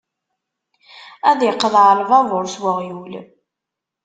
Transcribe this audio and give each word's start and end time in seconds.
Ad 1.29 1.39
iqḍeɛ 1.49 1.87
lbabuṛ 1.99 2.45
s 2.53 2.55
uɣyul. 2.69 3.13